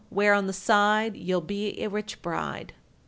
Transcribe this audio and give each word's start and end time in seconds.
Wear 0.09 0.33
on 0.33 0.47
the 0.47 0.51
side, 0.51 1.15
You'll 1.15 1.41
be 1.41 1.79
a 1.79 1.87
rich 1.87 2.23
bride. 2.23 2.73